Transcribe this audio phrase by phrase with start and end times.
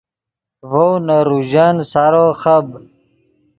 [0.69, 2.65] ڤؤ نے روژن سارو خب